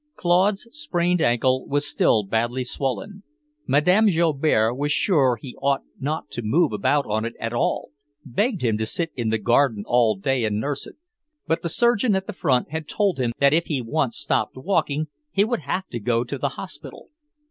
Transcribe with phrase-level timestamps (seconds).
[0.15, 3.21] Claude's sprained ankle was still badly swollen.
[3.67, 7.91] Madame Joubert was sure he ought not to move about on it at all,
[8.25, 10.95] begged him to sit in the garden all day and nurse it.
[11.45, 15.05] But the surgeon at the front had told him that if he once stopped walking,
[15.29, 17.09] he would have to go to the hospital.